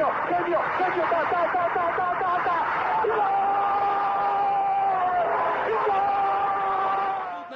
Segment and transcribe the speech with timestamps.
[0.00, 2.56] genio, genio, genio, ta, ta, ta, ta, ta, ta, ta.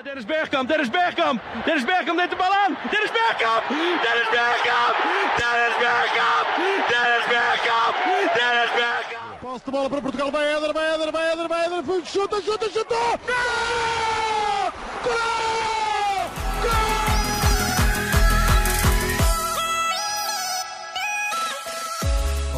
[0.04, 2.76] Dennis Bergkamp, Dennis Bergkamp, Dennis Bergkamp neemt de bal aan.
[2.90, 3.62] Dennis Bergkamp,
[4.04, 4.94] Dennis Bergkamp,
[5.40, 6.46] Dennis Bergkamp,
[6.90, 7.94] Dennis Bergkamp,
[8.36, 9.40] Dennis Bergkamp.
[9.40, 12.68] Posse de bola para Portugal, vai Éder, vai Éder, vai Éder, vai Éder, chuta, chuta,
[12.70, 12.94] chuta!
[13.26, 14.72] Gol!
[15.04, 15.63] Gol!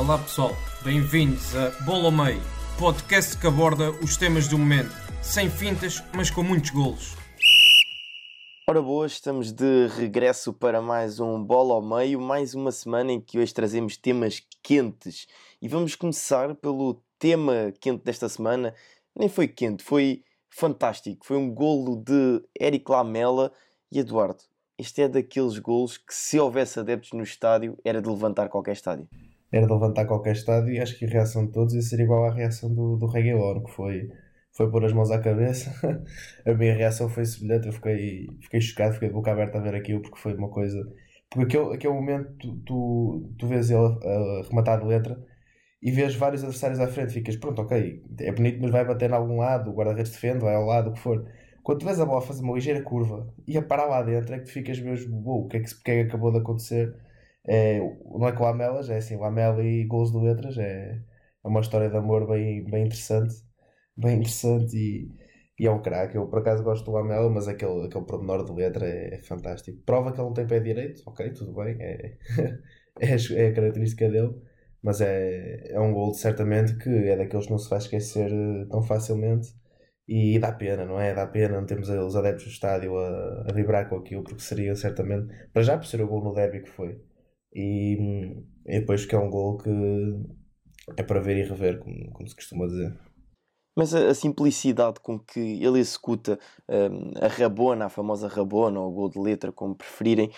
[0.07, 0.53] Olá pessoal,
[0.85, 2.41] bem-vindos a Bola ao Meio,
[2.79, 7.17] podcast que aborda os temas do momento, sem fintas, mas com muitos golos.
[8.71, 13.21] Ora boas, estamos de regresso para mais um Bola ao Meio, mais uma semana em
[13.21, 15.27] que hoje trazemos temas quentes.
[15.61, 18.77] E vamos começar pelo tema quente desta semana.
[19.13, 21.27] Nem foi quente, foi fantástico.
[21.27, 23.53] Foi um golo de Eric Lamela
[23.91, 24.45] e Eduardo.
[24.79, 29.09] Este é daqueles golos que se houvesse adeptos no estádio era de levantar qualquer estádio.
[29.53, 32.25] Era de levantar qualquer estádio e acho que a reação de todos ia ser igual
[32.27, 34.11] à reação do, do Reguilon, que foi
[34.57, 35.71] foi pôr as mãos à cabeça.
[36.47, 39.75] a minha reação foi semelhante, eu fiquei, fiquei chocado, fiquei de boca aberta a ver
[39.75, 40.83] aquilo, porque foi uma coisa.
[41.31, 45.23] Porque aquele, aquele momento tu, tu, vês ele a rematar de letra
[45.83, 49.15] e vês vários adversários à frente, ficas, pronto, ok, é bonito, mas vai bater em
[49.15, 51.27] algum lado, o guarda-redes defende, vai ao lado, o que for.
[51.63, 54.39] Quando tu vês a bola fazer uma ligeira curva e a parar lá dentro, é
[54.39, 56.95] que tu ficas mesmo, wow, o que é que, que, é que acabou de acontecer?
[57.49, 61.01] É, não é com Lamelas, é assim, Lamela e gols de letras, é,
[61.45, 63.47] é uma história de amor bem, bem interessante
[63.97, 65.11] bem interessante e,
[65.59, 66.17] e é um craque.
[66.17, 69.79] Eu por acaso gosto do Lamela, mas aquele, aquele pormenor de letra é, é, fantástico.
[69.85, 72.17] Prova que ele não tem pé direito, ok, tudo bem, é,
[73.01, 74.35] é, é, a característica dele,
[74.83, 78.67] mas é, é um gol certamente que é daqueles que não se vai esquecer eh,
[78.71, 79.55] tão facilmente.
[80.09, 81.13] E dá pena, não é?
[81.15, 84.75] Dá pena não temos os adeptos do estádio a, a vibrar com aquilo, porque seria
[84.77, 87.01] certamente, para já por ser o gol no derby que foi,
[87.57, 89.71] e, e depois que é um gol que
[90.97, 92.95] é para ver e rever, como, como se costuma dizer.
[93.75, 98.91] Mas a, a, simplicidade com que ele executa um, a rabona, a famosa rabona, ou
[98.91, 100.31] o gol de letra, como preferirem,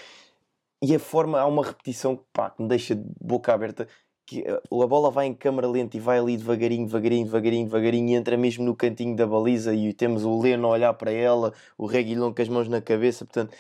[0.80, 3.88] e a forma, há uma repetição pá, que me deixa de boca aberta,
[4.24, 8.08] que eh, a bola vai em câmara lenta e vai ali devagarinho, devagarinho, devagarinho, devagarinho,
[8.10, 11.52] e entra mesmo no cantinho da baliza, e temos o Leno a olhar para ela,
[11.76, 13.56] o Reguilhão com as mãos na cabeça, portanto...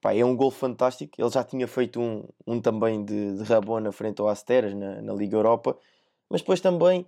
[0.00, 1.20] Pá, é um gol fantástico.
[1.20, 5.12] Ele já tinha feito um, um também de, de Rabona frente ao Asteras na, na
[5.12, 5.76] Liga Europa,
[6.30, 7.06] mas depois também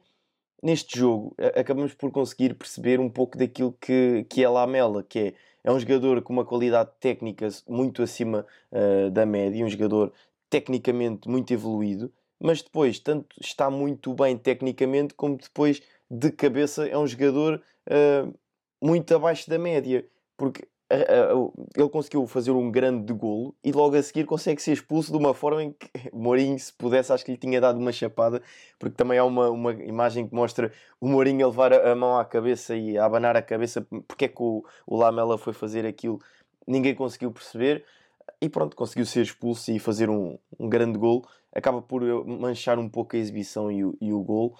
[0.63, 5.35] neste jogo acabamos por conseguir perceber um pouco daquilo que, que é Lamela, que é,
[5.65, 10.13] é um jogador com uma qualidade técnica muito acima uh, da média, um jogador
[10.49, 16.99] tecnicamente muito evoluído, mas depois tanto está muito bem tecnicamente como depois de cabeça é
[16.99, 18.35] um jogador uh,
[18.83, 20.05] muito abaixo da média,
[20.37, 25.19] porque ele conseguiu fazer um grande golo e logo a seguir consegue ser expulso de
[25.19, 28.43] uma forma em que Mourinho, se pudesse, acho que lhe tinha dado uma chapada,
[28.79, 32.25] porque também há uma, uma imagem que mostra o Mourinho a levar a, mão à
[32.25, 36.19] cabeça e a abanar a cabeça, porque é que o, o Lamela foi fazer aquilo,
[36.67, 37.85] ninguém conseguiu perceber,
[38.41, 41.25] e pronto, conseguiu ser expulso e fazer um, um grande golo,
[41.55, 44.55] acaba por manchar um pouco a exibição e o, e o golo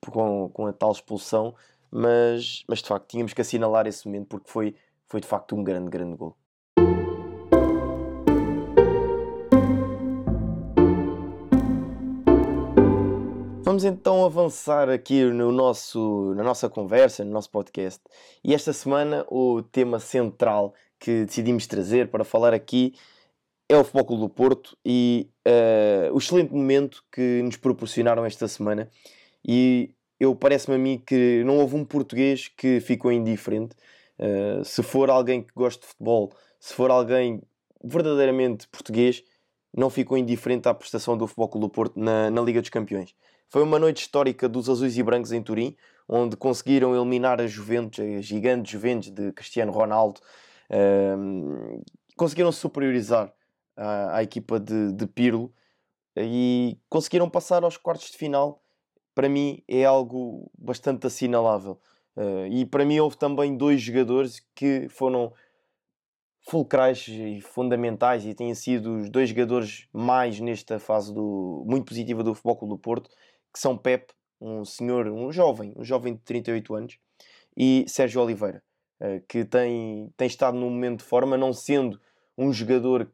[0.00, 1.54] com, com a tal expulsão,
[1.90, 4.74] mas, mas de facto tínhamos que assinalar esse momento porque foi
[5.06, 6.36] foi de facto um grande, grande gol.
[13.64, 18.00] Vamos então avançar aqui no nosso, na nossa conversa, no nosso podcast.
[18.44, 22.94] E esta semana o tema central que decidimos trazer para falar aqui
[23.68, 28.46] é o Futebol Clube do Porto e uh, o excelente momento que nos proporcionaram esta
[28.46, 28.88] semana.
[29.44, 29.90] E
[30.20, 33.74] eu parece-me a mim que não houve um português que ficou indiferente.
[34.18, 37.42] Eh, se for alguém que gosta de futebol, se for alguém
[37.82, 39.22] verdadeiramente português,
[39.76, 43.14] não ficou indiferente à prestação do Futebol Clube do Porto na, na Liga dos Campeões.
[43.50, 45.76] Foi uma noite histórica dos azuis e brancos em Turim,
[46.08, 50.20] onde conseguiram eliminar a Juventus, a gigante Juventus de Cristiano Ronaldo,
[50.70, 51.82] uh,
[52.16, 53.32] conseguiram superiorizar
[53.76, 55.52] a, a equipa de, de Pirlo
[56.16, 58.62] e conseguiram passar aos quartos de final.
[59.14, 61.80] Para mim é algo bastante assinalável.
[62.16, 65.32] Uh, e para mim houve também dois jogadores que foram
[66.48, 72.22] fulcrais e fundamentais e têm sido os dois jogadores mais nesta fase do, muito positiva
[72.22, 73.10] do Futebol Clube do Porto,
[73.52, 76.98] que são Pep, um senhor, um jovem, um jovem de 38 anos,
[77.56, 78.62] e Sérgio Oliveira,
[79.00, 82.00] uh, que tem, tem estado num momento de forma, não sendo
[82.36, 83.10] um jogador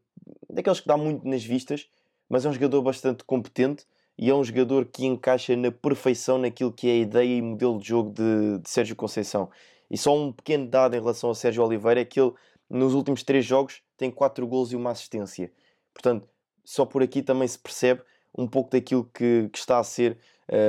[0.49, 1.88] daqueles que dá muito nas vistas,
[2.29, 3.87] mas é um jogador bastante competente
[4.18, 7.78] e é um jogador que encaixa na perfeição naquilo que é a ideia e modelo
[7.78, 9.50] de jogo de, de Sérgio Conceição.
[9.90, 12.32] E só um pequeno dado em relação a Sérgio Oliveira é que ele,
[12.68, 15.50] nos últimos três jogos, tem quatro gols e uma assistência.
[15.92, 16.28] Portanto,
[16.64, 18.02] só por aqui também se percebe
[18.36, 20.18] um pouco daquilo que, que está a ser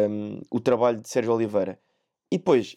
[0.10, 1.80] um, o trabalho de Sérgio Oliveira.
[2.32, 2.76] E depois,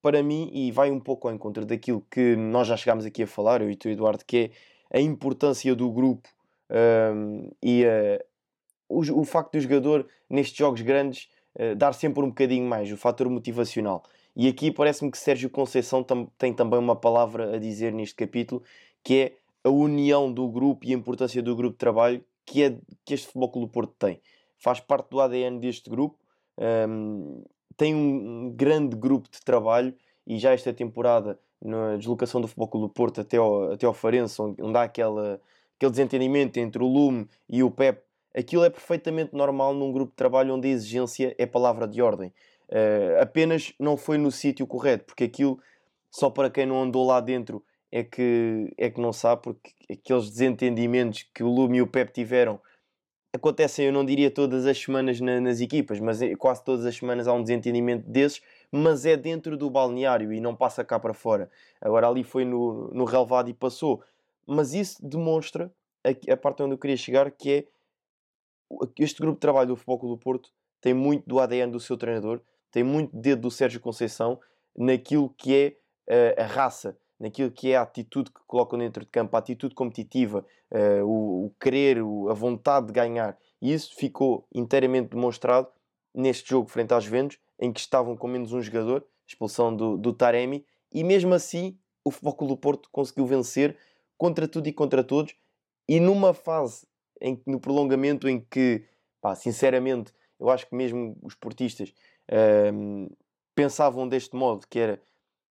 [0.00, 3.26] para mim, e vai um pouco ao encontro daquilo que nós já chegámos aqui a
[3.26, 4.50] falar, eu e tu, Eduardo, que
[4.90, 6.28] é a importância do grupo
[6.70, 8.24] um, e uh,
[8.98, 12.96] o, o facto do jogador, nestes jogos grandes, uh, dar sempre um bocadinho mais, o
[12.96, 14.02] fator motivacional.
[14.34, 18.62] E aqui parece-me que Sérgio Conceição tam tem também uma palavra a dizer neste capítulo,
[19.04, 19.32] que é
[19.64, 23.26] a união do grupo e a importância do grupo de trabalho que, é, que este
[23.26, 24.20] Futebol Clube Porto tem.
[24.58, 26.18] Faz parte do ADN deste grupo,
[26.88, 27.44] um,
[27.76, 29.94] tem um grande grupo de trabalho
[30.26, 34.40] e já esta temporada, na deslocação do Futebol Clube Porto até ao, até ao Farense,
[34.40, 35.40] onde, onde há aquela,
[35.76, 38.02] aquele desentendimento entre o Lume e o Pep,
[38.34, 42.32] aquilo é perfeitamente normal num grupo de trabalho onde a exigência é palavra de ordem.
[42.68, 45.58] Uh, apenas não foi no sítio correto, porque aquilo,
[46.10, 50.30] só para quem não andou lá dentro, é que, é que não sabe, porque aqueles
[50.30, 52.58] desentendimentos que o Lume e o Pep tiveram
[53.34, 56.96] acontecem, eu não diria todas as semanas na, nas equipas, mas é, quase todas as
[56.96, 61.14] semanas há um desentendimento desses, mas é dentro do balneário e não passa cá para
[61.14, 61.50] fora.
[61.80, 64.02] Agora ali foi no, no relevado e passou.
[64.46, 65.72] Mas isso demonstra
[66.04, 67.64] a, a parte onde eu queria chegar, que é
[68.98, 72.40] este grupo de trabalho do Futebol do Porto tem muito do ADN do seu treinador,
[72.70, 74.40] tem muito dedo do Sérgio Conceição
[74.76, 75.54] naquilo que
[76.08, 79.38] é uh, a raça, naquilo que é a atitude que colocam dentro de campo, a
[79.38, 83.38] atitude competitiva, uh, o, o, querer, o, a vontade de ganhar.
[83.60, 85.68] E isso ficou inteiramente demonstrado
[86.14, 90.12] neste jogo frente aos Ventos, em que estavam com menos um jogador, expulsão do, do
[90.12, 93.76] Taremi, e mesmo assim o Futebol do Porto conseguiu vencer
[94.18, 95.34] contra tudo e contra todos,
[95.88, 96.86] e numa fase
[97.22, 98.84] em, no prolongamento em que,
[99.20, 101.94] pá, sinceramente, eu acho que mesmo os portistas
[102.28, 103.08] ehm,
[103.54, 105.00] pensavam deste modo, que era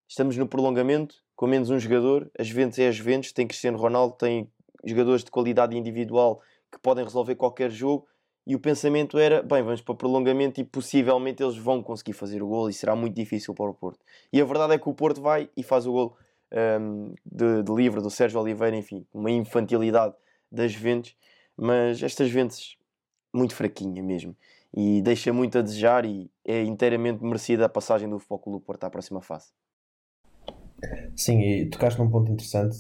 [0.08, 4.16] estamos no prolongamento, com menos um jogador, as Juventus é as Juventus, tem Cristiano Ronaldo,
[4.16, 4.50] tem
[4.86, 6.40] jogadores de qualidade individual
[6.72, 8.08] que podem resolver qualquer jogo,
[8.48, 12.48] e o pensamento era, bem, vamos para prolongamento e possivelmente eles vão conseguir fazer o
[12.48, 14.06] gol e será muito difícil para o Porto.
[14.32, 16.18] E a verdade é que o Porto vai e faz o gol
[16.80, 20.14] um, de, de livre do Sérgio Oliveira, enfim, uma infantilidade
[20.52, 21.16] das Juventus,
[21.58, 22.78] mas estas Juventus
[23.34, 24.36] muito fraquinha mesmo
[24.76, 28.84] e deixa muito a desejar e é inteiramente merecida a passagem do Futebol Clube Porto
[28.84, 29.48] à próxima fase.
[31.16, 32.78] Sim, e tocaste num ponto interessante.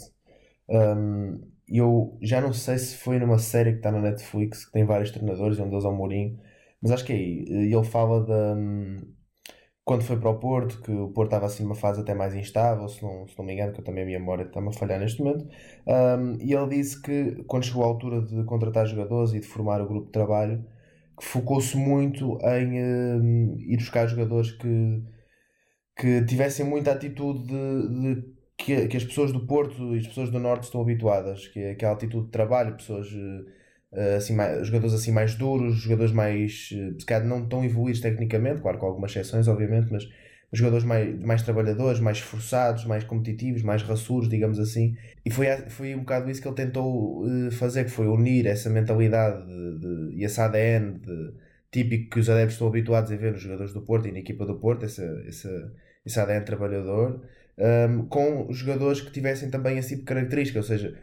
[0.69, 4.86] Um, eu já não sei se foi numa série que está na Netflix, que tem
[4.86, 6.39] vários treinadores, um deles é o Mourinho,
[6.81, 7.45] mas acho que é aí.
[7.50, 8.56] Ele fala da.
[9.86, 12.88] Quando foi para o Porto, que o Porto estava assim numa fase até mais instável,
[12.90, 15.00] se não, se não me engano, que eu também a minha memória está-me a falhar
[15.00, 15.48] neste momento.
[15.88, 19.82] Um, e ele disse que quando chegou à altura de contratar jogadores e de formar
[19.82, 20.66] o grupo de trabalho,
[21.20, 25.04] que focou-se muito em um, ir buscar jogadores que
[25.98, 30.30] que tivessem muita atitude de, de que, que, as pessoas do Porto e as pessoas
[30.30, 33.52] do Norte estão habituadas, que é aquela atitude de trabalho, pessoas eh,
[34.18, 38.62] assim, mais, jogadores assim mais duros, jogadores mais eh, se calhar não tão evoluídos tecnicamente,
[38.62, 40.08] claro com algumas exceções, obviamente, mas
[40.52, 44.96] jogadores mais, mais trabalhadores, mais esforçados, mais competitivos, mais raçudos, digamos assim.
[45.26, 48.70] E foi, foi um bocado isso que ele tentou eh, fazer, que foi unir essa
[48.70, 51.34] mentalidade de, de, e esse ADN de,
[51.72, 54.46] típico que os adeptos estão habituados a ver nos jogadores do Porto e na equipa
[54.46, 55.74] do Porto, essa, essa,
[56.06, 57.22] esse ADN trabalhador,
[57.58, 60.98] um, com jogadores que tivessem também esse tipo de característica, ou seja,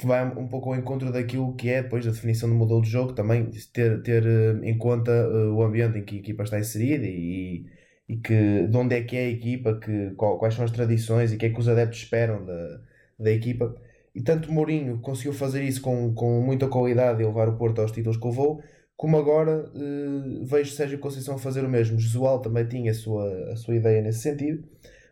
[0.00, 2.88] que vai um pouco ao encontro daquilo que é depois a definição do modelo de
[2.88, 6.58] jogo, também ter, ter hum, em conta uh, o ambiente em que a equipa está
[6.58, 7.66] inserida e,
[8.08, 11.36] e que, de onde é que é a equipa, que, quais são as tradições e
[11.36, 12.80] o que é que os adeptos esperam da,
[13.18, 13.74] da equipa.
[14.14, 17.92] E tanto Mourinho conseguiu fazer isso com, com muita qualidade e levar o Porto aos
[17.92, 18.62] títulos que levou,
[18.96, 21.98] como agora uh, vejo Sérgio Conceição fazer o mesmo.
[21.98, 24.64] Jesual também tinha a sua, a sua ideia nesse sentido,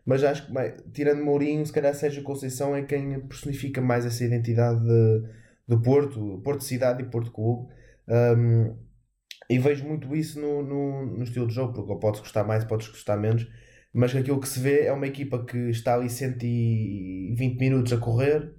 [0.09, 0.51] mas acho que,
[0.91, 5.23] tirando Mourinho, se calhar Sérgio Conceição é quem personifica mais essa identidade de,
[5.67, 7.71] do Porto, Porto Cidade e Porto Clube.
[8.07, 8.75] Um,
[9.47, 12.87] e vejo muito isso no, no, no, estilo de jogo, porque podes gostar mais, podes
[12.87, 13.47] gostar menos,
[13.93, 18.51] mas aquilo que se vê é uma equipa que está ali 120 minutos a correr,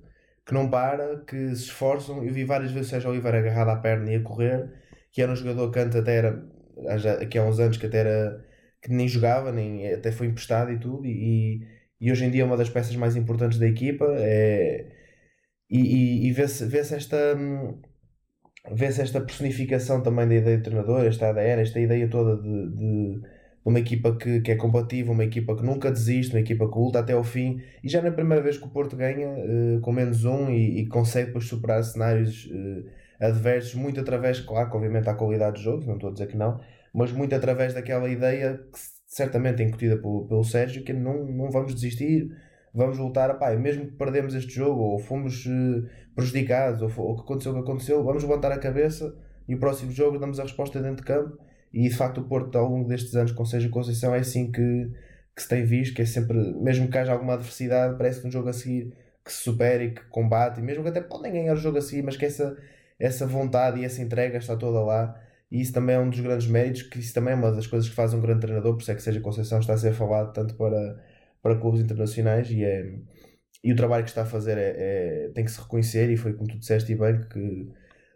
[0.47, 2.25] que não para, que se esforçam.
[2.25, 4.71] Eu vi várias vezes Sérgio Oliveira agarrado à perna e a correr
[5.11, 6.45] que era um jogador que antes até era,
[7.21, 8.45] aqui há uns anos que até era,
[8.83, 11.67] que nem jogava, nem, até foi emprestado e tudo, e,
[12.01, 14.87] e hoje em dia é uma das peças mais importantes da equipa, é,
[15.71, 17.37] e, e, e vê-se vê esta
[18.73, 23.21] vê-se esta personificação também da ideia do treinador, esta ADN, esta ideia toda de, de
[23.65, 26.99] uma equipa que, que é compatível, uma equipa que nunca desiste, uma equipa que luta
[26.99, 30.25] até ao fim, e já na primeira vez que o Porto ganha uh, com menos
[30.25, 32.85] um e, e consegue depois superar cenários uh,
[33.21, 36.37] adversos, muito através, claro que obviamente há qualidade de jogos, não estou a dizer que
[36.37, 36.61] não,
[36.94, 41.50] mas muito através daquela ideia que certamente é incutida pelo, pelo Sérgio, que não, não
[41.50, 42.30] vamos desistir,
[42.73, 47.23] vamos voltar, pá, mesmo que perdemos este jogo, ou fomos uh, prejudicados, ou, ou que
[47.23, 49.14] aconteceu o que aconteceu, vamos levantar a cabeça,
[49.49, 51.37] e o próximo jogo damos a resposta dentro de campo.
[51.73, 54.92] E de facto, o Porto, ao longo destes anos, com Seja Conceição, é assim que,
[55.35, 58.30] que se tem visto, que é sempre, mesmo que haja alguma adversidade, parece que um
[58.30, 58.92] jogo a seguir
[59.25, 61.80] que se supera e que combate, e mesmo que até podem ganhar o jogo a
[61.82, 62.56] seguir, mas que essa,
[62.99, 65.20] essa vontade e essa entrega está toda lá.
[65.50, 67.88] E isso também é um dos grandes méritos, que isso também é uma das coisas
[67.88, 70.33] que faz um grande treinador, por isso é que Seja Conceição está a ser falado
[70.33, 71.02] tanto para,
[71.42, 72.95] para clubes internacionais e, é,
[73.62, 76.35] e o trabalho que está a fazer é, é, tem que se reconhecer, e foi
[76.35, 77.69] como tu disseste e bem, que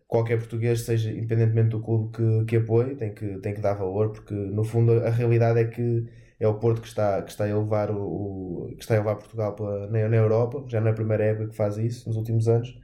[0.07, 4.13] qualquer português, seja independentemente do clube que, que apoie, tem que, tem que dar valor,
[4.13, 6.07] porque no fundo a realidade é que
[6.39, 9.55] é o Porto que está, que está a elevar o, que está a levar Portugal
[9.55, 12.49] para, na, na Europa, já não é a primeira época que faz isso nos últimos
[12.49, 12.79] anos.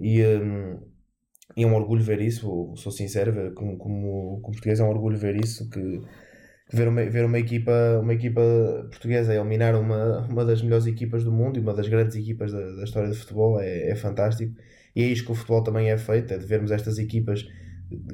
[0.00, 0.80] E, um,
[1.56, 5.18] e é um orgulho ver isso, sou sincero, como, como, como português é um orgulho
[5.18, 6.00] ver isso, que,
[6.68, 8.40] que ver, uma, ver uma, equipa, uma equipa
[8.90, 12.60] portuguesa eliminar uma, uma das melhores equipas do mundo e uma das grandes equipas da,
[12.60, 14.54] da história do futebol é, é fantástico
[14.94, 17.46] e é isto que o futebol também é feito, é de vermos estas equipas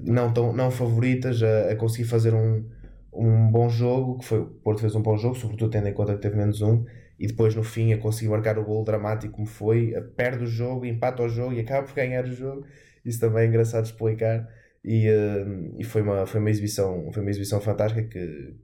[0.03, 2.65] não, tão, não favoritas a, a conseguir fazer um,
[3.13, 6.15] um bom jogo, que foi o Porto fez um bom jogo, sobretudo tendo em conta
[6.15, 6.85] que teve menos um,
[7.19, 10.85] e depois no fim a conseguir marcar o gol dramático como foi, perde o jogo,
[10.85, 12.65] empata o jogo e acaba por ganhar o jogo.
[13.05, 14.49] Isso também é engraçado explicar.
[14.85, 18.57] E, uh, e foi, uma, foi, uma exibição, foi uma exibição fantástica que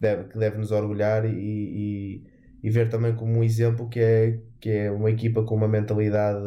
[0.00, 2.24] deve, que deve nos orgulhar e, e,
[2.62, 6.40] e ver também como um exemplo que é, que é uma equipa com uma mentalidade.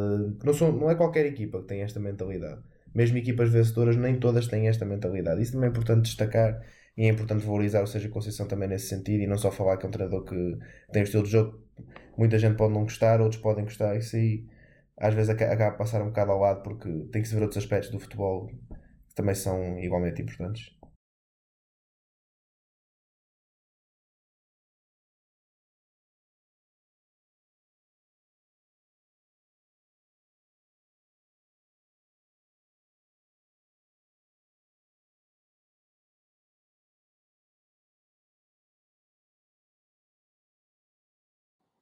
[0.43, 2.61] Não, são, não é qualquer equipa que tem esta mentalidade.
[2.93, 5.41] Mesmo equipas vencedoras, nem todas têm esta mentalidade.
[5.41, 6.61] Isso também é importante destacar
[6.97, 9.85] e é importante valorizar o Sérgio Conceição também nesse sentido e não só falar que
[9.85, 10.57] é um treinador que
[10.91, 11.67] tem o estilo de jogo
[12.17, 13.95] muita gente pode não gostar, outros podem gostar.
[13.95, 14.45] Isso aí
[14.97, 17.63] às vezes acaba a passar um bocado ao lado porque tem que se ver outros
[17.63, 20.76] aspectos do futebol que também são igualmente importantes.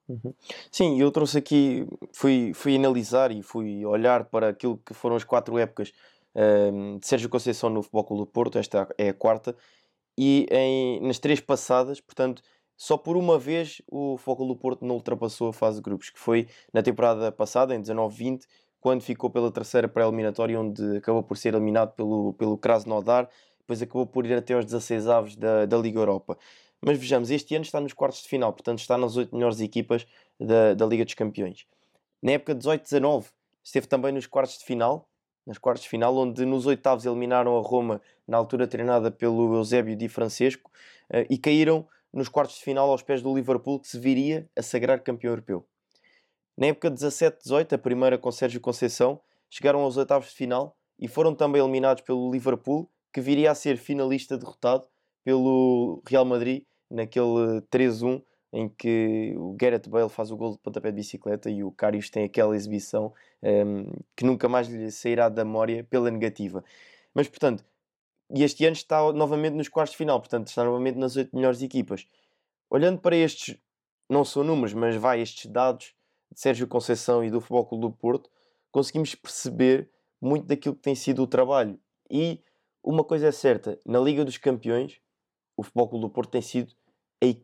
[0.07, 0.33] Uhum.
[0.71, 5.23] Sim, eu trouxe aqui, fui, fui analisar e fui olhar para aquilo que foram as
[5.23, 5.91] quatro épocas
[6.35, 9.55] um, de Sérgio Conceição no Futebol Clube do Porto, esta é a quarta,
[10.17, 12.43] e em, nas três passadas, portanto,
[12.77, 16.09] só por uma vez o Futebol Clube do Porto não ultrapassou a fase de grupos,
[16.11, 18.45] que foi na temporada passada, em 19-20,
[18.79, 23.27] quando ficou pela terceira pré-eliminatória, onde acabou por ser eliminado pelo, pelo Krasnodar,
[23.59, 26.37] depois acabou por ir até aos 16 avos da, da Liga Europa.
[26.85, 30.05] Mas vejamos, este ano está nos quartos de final, portanto está nas oito melhores equipas
[30.39, 31.65] da, da Liga dos Campeões.
[32.21, 33.25] Na época 18-19
[33.63, 35.09] esteve também nos quartos de final,
[35.47, 39.95] nas quartos de final, onde nos oitavos eliminaram a Roma, na altura treinada pelo Eusébio
[39.95, 40.69] Di Francesco,
[41.09, 44.61] eh, e caíram nos quartos de final aos pés do Liverpool, que se viria a
[44.61, 45.65] sagrar campeão europeu.
[46.55, 51.33] Na época 17-18, a primeira com Sérgio Conceição, chegaram aos oitavos de final e foram
[51.33, 54.85] também eliminados pelo Liverpool, que viria a ser finalista derrotado
[55.23, 58.21] pelo Real Madrid naquele 3-1
[58.53, 62.09] em que o Gareth Bale faz o gol de pontapé de bicicleta e o Karius
[62.09, 63.13] tem aquela exibição
[63.43, 66.63] um, ehm, que nunca mais lhe sairá da memória pela negativa.
[67.13, 67.65] Mas, portanto,
[68.33, 71.61] e este ano está novamente nos quartos de final, portanto, está novamente nas oito melhores
[71.61, 72.07] equipas.
[72.69, 73.57] Olhando para estes,
[74.09, 75.93] não são números, mas vai estes dados
[76.31, 78.29] de Sérgio Conceição e do Futebol Clube do Porto,
[78.71, 79.89] conseguimos perceber
[80.21, 81.79] muito daquilo que tem sido o trabalho.
[82.09, 82.41] E
[82.83, 84.99] uma coisa é certa, na Liga dos Campeões,
[85.57, 86.73] o Futebol Clube do Porto tem sido,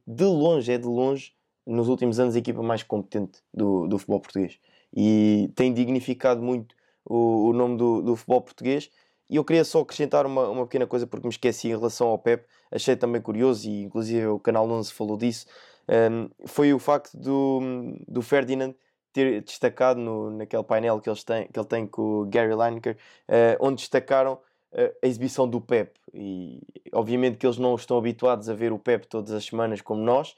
[0.06, 1.34] de longe, é de longe,
[1.66, 4.60] nos últimos anos, a equipa mais competente do, do futebol português.
[4.96, 6.76] E tem dignificado muito
[7.06, 8.90] o, o nome do, do futebol português.
[9.30, 12.20] E eu queria só acrescentar uma, uma pequena coisa, porque me esqueci em relação ao
[12.20, 15.46] Pep, achei também curioso, e inclusive o Canal 11 falou disso,
[15.88, 17.62] um, foi o facto do,
[18.08, 18.74] do Ferdinand
[19.14, 22.98] ter destacado no, naquele painel que, eles têm, que ele tem com o Gary Lineker,
[23.30, 24.38] uh, onde destacaram
[24.74, 26.00] a exibição do Pep.
[26.14, 26.62] E
[26.94, 30.36] obviamente que eles não estão habituados a ver o Pep todas as semanas como nós,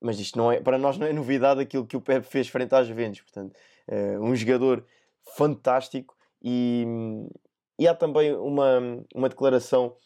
[0.00, 2.74] mas isto não é, para nós não é novidade aquilo que o Pep fez frente
[2.74, 3.22] às Juventus.
[3.22, 3.56] Portanto,
[3.88, 4.84] uh, um jogador
[5.36, 6.84] fantástico e,
[7.78, 8.80] e há também uma,
[9.14, 9.96] uma declaração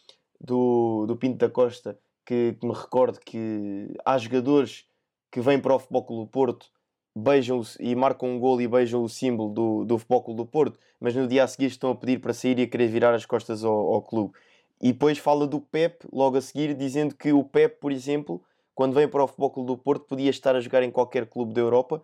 [0.41, 4.87] do, do Pinto da Costa que, que me recordo que há jogadores
[5.33, 6.71] que vêm para o Futebol Clube Porto
[7.19, 10.79] beijam e marcam um gol e beijam o símbolo do, do Futebol Clube do Porto,
[11.01, 13.27] mas no dia a seguir estão a pedir para sair e a querer virar as
[13.27, 14.33] costas ao, ao clube.
[14.81, 18.41] E depois fala do Pep, logo a seguir, dizendo que o Pep, por exemplo,
[18.75, 21.53] quando veio para o Futebol Clube do Porto, podia estar a jogar em qualquer clube
[21.53, 22.03] da Europa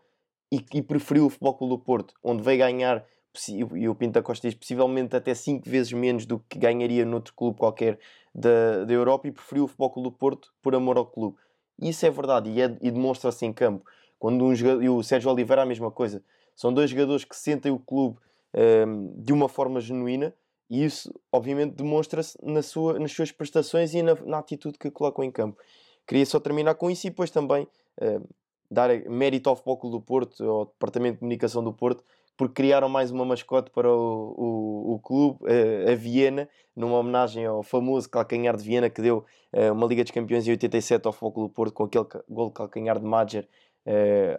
[0.50, 3.04] e, e preferiu o Futebol Clube do Porto, onde veio ganhar,
[3.48, 7.58] e o Pinta Costa diz, possivelmente até 5 vezes menos do que ganharia noutro clube
[7.58, 7.98] qualquer
[8.34, 11.36] da, da Europa, e preferiu o Futebol Clube do Porto por amor ao clube.
[11.80, 13.84] Isso é verdade e, é, e demonstra-se em campo.
[14.18, 16.22] Quando um jogador, e o Sérgio Oliveira a mesma coisa.
[16.54, 18.18] São dois jogadores que sentem o clube
[18.54, 20.32] um, de uma forma genuína
[20.70, 25.24] E isso, obviamente, demonstra-se na sua, nas suas prestações e na, na, atitude que colocam
[25.24, 25.58] em campo.
[26.06, 27.66] Queria só terminar com isso e depois também
[28.00, 28.28] uh,
[28.70, 32.04] dar mérito ao Futebol do Porto, ao Departamento de Comunicação do Porto,
[32.36, 37.44] porque criaram mais uma mascote para o, o, o clube, uh, a Viena, numa homenagem
[37.46, 41.12] ao famoso calcanhar de Viena que deu uh, uma Liga dos Campeões em 87 ao
[41.12, 43.48] Futebol do Porto com aquele gol de calcanhar de Madger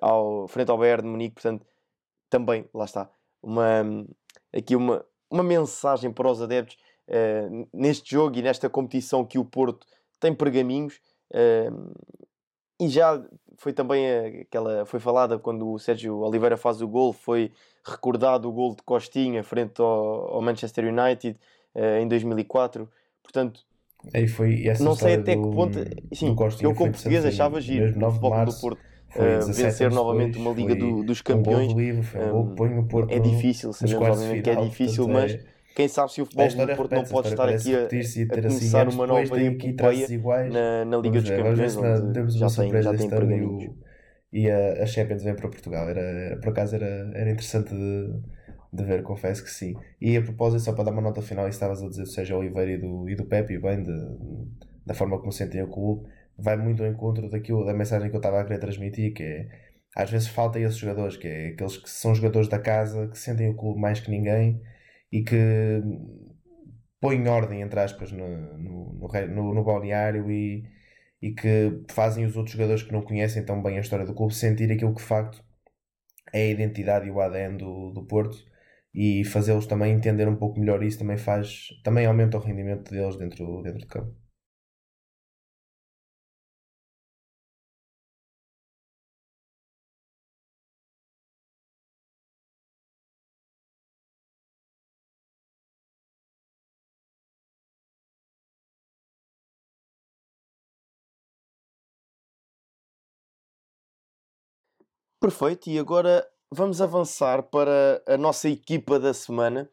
[0.01, 1.35] ao, frente ao Bayern de Munique.
[1.35, 1.65] Portanto,
[2.29, 3.09] também, lá está,
[3.41, 3.83] uma,
[4.53, 9.45] aqui uma, uma mensagem para os adeptos uh, neste jogo e nesta competição que o
[9.45, 9.85] Porto
[10.19, 10.99] tem pergaminhos.
[11.31, 11.93] Uh,
[12.79, 13.23] e já
[13.57, 17.51] foi também aquela foi falada quando o Sérgio Oliveira faz o gol, foi
[17.85, 21.39] recordado o gol de Costinha frente ao, ao Manchester United
[21.75, 22.89] uh, em 2004.
[23.23, 23.61] Portanto,
[24.13, 25.79] Aí foi não sei até do, que ponto.
[26.13, 28.79] Sim, eu como português achava giro o futebol do Porto
[29.15, 31.73] uh, vencer novamente uma Liga do, dos Campeões.
[31.73, 35.39] Um livro, um, é difícil, sabemos obviamente que é difícil, mas é...
[35.75, 38.87] quem sabe se o futebol do Porto não pode estar aqui a, a assim, começar
[38.89, 40.07] uma nova epopeia
[40.51, 43.73] na, na Liga dos Campeões, onde já tem, já tem pergaminhos.
[44.33, 48.19] E a, a Champions vem para Portugal, era, por acaso era, era interessante de,
[48.73, 49.75] de ver, confesso que sim.
[50.01, 52.71] E a propósito, só para dar uma nota final, estavas a dizer do Sérgio Oliveira
[52.71, 53.93] e do, e do Pepe, bem, de,
[54.85, 56.05] da forma como sentem o clube
[56.37, 59.65] vai muito ao encontro daquilo, da mensagem que eu estava a querer transmitir, que é
[59.95, 63.49] às vezes falta esses jogadores, que é aqueles que são jogadores da casa, que sentem
[63.49, 64.61] o clube mais que ninguém
[65.11, 65.81] e que
[66.99, 68.27] põem ordem, entre aspas, no,
[68.57, 68.93] no,
[69.27, 70.63] no, no balneário e,
[71.21, 74.33] e que fazem os outros jogadores que não conhecem tão bem a história do clube
[74.35, 75.43] sentir aquilo que de facto
[76.33, 78.37] é a identidade e o ADN do, do Porto
[78.93, 83.17] e fazê-los também entender um pouco melhor isso também faz, também aumenta o rendimento deles
[83.17, 84.24] dentro, dentro do campo.
[105.25, 109.67] Perfeito, e agora vamos avançar para a nossa equipa da semana.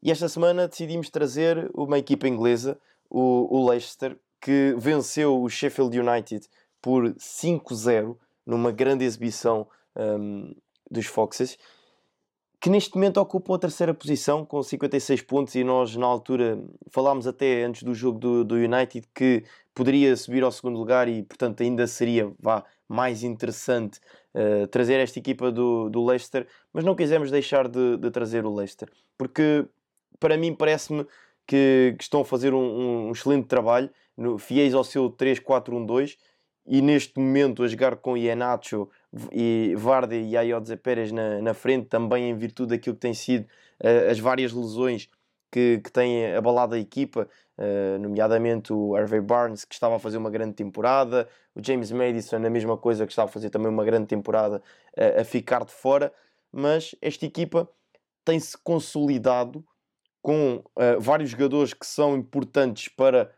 [0.00, 2.78] E esta semana decidimos trazer uma equipa inglesa,
[3.10, 6.46] o, o Leicester, que venceu o Sheffield United
[6.80, 10.54] por 5-0 numa grande exibição um,
[10.88, 11.58] dos Foxes,
[12.60, 15.56] que neste momento ocupam a terceira posição com 56 pontos.
[15.56, 16.56] E nós, na altura,
[16.88, 19.42] falámos até antes do jogo do, do United que
[19.74, 23.98] poderia subir ao segundo lugar e, portanto, ainda seria vá, mais interessante
[24.34, 28.54] uh, trazer esta equipa do, do Leicester, mas não quisemos deixar de, de trazer o
[28.54, 29.66] Leicester, porque
[30.18, 31.06] para mim parece-me
[31.46, 36.16] que, que, estão a fazer um, um excelente trabalho, no, fiéis ao seu 3-4-1-2,
[36.66, 38.88] e neste momento a jogar com Ianacho
[39.30, 43.44] e Vardy e Ayodze Pérez na, na frente, também em virtude daquilo que tem sido
[43.82, 45.10] uh, as várias lesões
[45.54, 50.16] que, que têm abalado a equipa, uh, nomeadamente o Harvey Barnes, que estava a fazer
[50.16, 53.84] uma grande temporada, o James Madison, a mesma coisa, que estava a fazer também uma
[53.84, 54.60] grande temporada,
[54.98, 56.12] uh, a ficar de fora,
[56.50, 57.68] mas esta equipa
[58.24, 59.64] tem-se consolidado
[60.20, 63.30] com uh, vários jogadores que são importantes para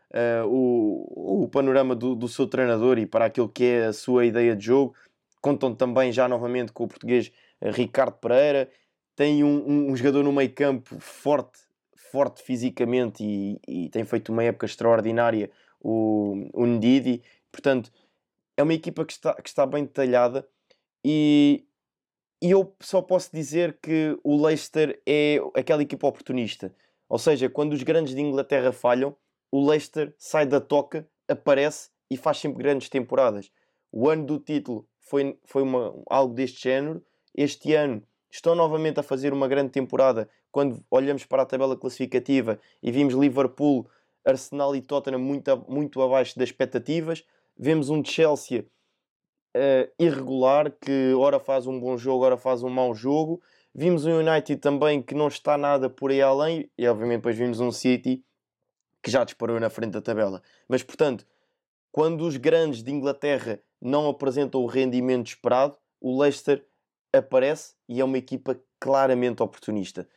[0.47, 4.55] o, o panorama do, do seu treinador e para aquilo que é a sua ideia
[4.55, 4.95] de jogo.
[5.39, 8.69] Contam também já novamente com o português Ricardo Pereira.
[9.15, 11.66] Tem um, um, um jogador no meio campo forte
[12.11, 17.21] forte fisicamente e, e, tem feito uma época extraordinária, o, o Ndidi.
[17.51, 17.91] Portanto,
[18.55, 20.47] é uma equipa que está, que está bem detalhada
[21.03, 21.65] e,
[22.41, 26.73] e eu só posso dizer que o Leicester é aquela equipa oportunista.
[27.09, 29.15] Ou seja, quando os grandes de Inglaterra falham,
[29.51, 33.51] o Leicester sai da toca, aparece e faz sempre grandes temporadas.
[33.91, 37.03] O ano do título foi, foi uma, algo deste género.
[37.33, 42.59] Este ano estão novamente a fazer uma grande temporada quando olhamos para a tabela classificativa
[42.81, 43.87] e vimos Liverpool,
[44.25, 47.23] Arsenal e Tottenham muito, muito abaixo das expectativas,
[47.55, 48.65] vemos um Chelsea
[49.55, 53.39] uh, irregular que ora faz um bom jogo, ora faz um mau jogo.
[53.71, 57.59] Vimos um United também que não está nada por aí além, e obviamente depois vimos
[57.59, 58.25] um City
[59.03, 60.41] que já disparou na frente da tabela.
[60.67, 61.23] Mas portanto,
[61.91, 66.65] quando os grandes de Inglaterra não apresentam o rendimento esperado, o Leicester
[67.13, 70.09] aparece e é uma equipa claramente oportunista.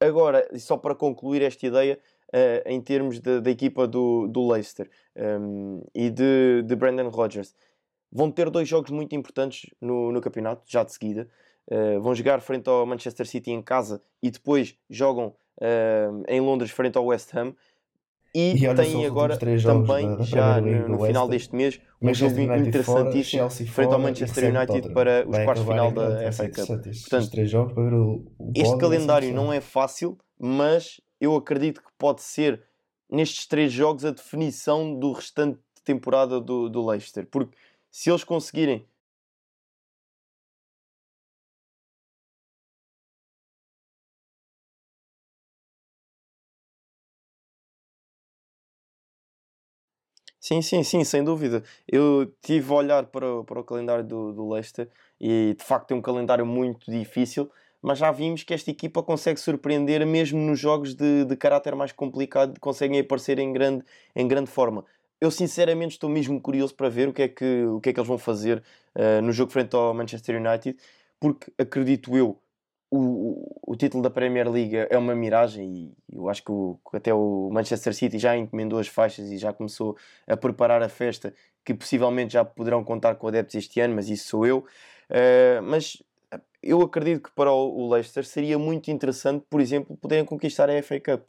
[0.00, 5.80] Agora, só para concluir esta ideia, uh, em termos da equipa do, do Leicester um,
[5.80, 7.54] ehm, e de, de Brandon Rodgers,
[8.10, 11.28] vão ter dois jogos muito importantes no, no campeonato, já de seguida.
[11.66, 16.70] Uh, vão jogar frente ao Manchester City em casa e depois jogam uh, em Londres
[16.70, 17.54] frente ao West Ham.
[18.34, 23.50] E, e têm agora também, da, já no, no final deste mês, um jogo interessantíssimo
[23.50, 26.66] fora, frente ao Manchester United para os quartos final da FA Cup.
[26.66, 32.62] Portanto, este calendário não é fácil, mas eu acredito que pode ser
[33.10, 37.26] nestes três jogos a definição do restante de temporada do, do Leicester.
[37.30, 37.56] Porque
[37.90, 38.86] se eles conseguirem
[50.48, 51.62] Sim, sim, sim, sem dúvida.
[51.86, 54.88] Eu tive a olhar para, para o calendário do, do Leicester
[55.20, 57.50] e de facto é um calendário muito difícil,
[57.82, 61.92] mas já vimos que esta equipa consegue surpreender mesmo nos jogos de, de caráter mais
[61.92, 63.84] complicado, conseguem aparecer em grande,
[64.16, 64.86] em grande forma.
[65.20, 68.00] Eu sinceramente estou mesmo curioso para ver o que é que, o que, é que
[68.00, 68.62] eles vão fazer
[68.94, 70.78] eh, no jogo frente ao Manchester United,
[71.20, 72.40] porque acredito eu
[72.90, 77.12] o, o título da Premier League é uma miragem e eu acho que, o- até
[77.12, 79.96] o Manchester City já encomendou as faixas e já começou
[80.26, 84.28] a preparar a festa que possivelmente já poderão contar com adeptos este ano, mas isso
[84.28, 84.66] sou eu.
[85.10, 86.02] Eh, mas
[86.62, 91.00] eu acredito que para o, Leicester seria muito interessante, por exemplo, poderem conquistar a FA
[91.00, 91.26] Cup.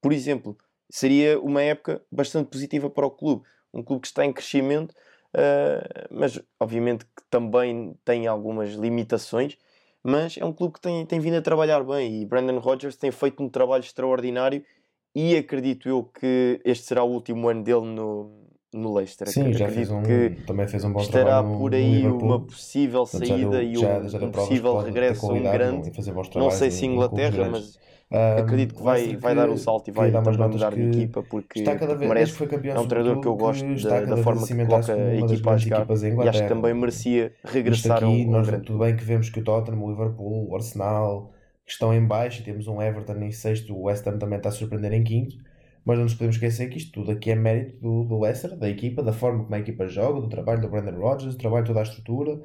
[0.00, 0.56] Por exemplo,
[0.90, 3.44] seria uma época bastante positiva para o clube.
[3.72, 4.94] Um clube que está em crescimento,
[5.34, 9.58] eh, mas obviamente que também tem algumas limitações
[10.06, 13.10] mas é um clube que tem, tem vindo a trabalhar bem e Brandon Rodgers tem
[13.10, 14.64] feito um trabalho extraordinário
[15.14, 18.30] e acredito eu que este será o último ano dele no,
[18.72, 19.28] no Leicester.
[19.28, 22.40] Sim, já fez um, que também fez um bom estará trabalho no, por aí uma
[22.40, 25.42] possível Portanto, já saída deu- e já- um, já deu um possível regresso a um
[25.42, 25.88] grande.
[25.90, 29.88] e Não sei se Inglaterra, mas Um, acredito que vai, Leicester vai dar o salto
[29.88, 32.32] e vai também mudar de que equipa porque, está cada vez, merece.
[32.32, 34.94] que foi campeão É um treinador que eu gosto está da, da forma que coloca
[34.94, 38.30] a equipa a jogar equipas em e acho que também merecia regressar um, aqui, um
[38.30, 41.32] nós, tudo bem que vemos que o Tottenham, o Liverpool, o Arsenal
[41.64, 44.50] que estão em baixo e temos um Everton em sexto, o West Ham também está
[44.50, 45.36] a surpreender em quinto,
[45.84, 48.68] mas não nos podemos esquecer que isto tudo aqui é mérito do, do Leicester, da
[48.68, 51.70] equipa, da forma como a equipa joga, do trabalho do Brandon Rodgers, do trabalho de
[51.70, 52.40] toda a estrutura,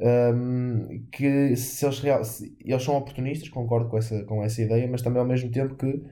[0.00, 4.88] um, que se eles, real, se- eles são oportunistas, concordo com essa, com essa ideia,
[4.88, 6.02] mas também ao mesmo tempo que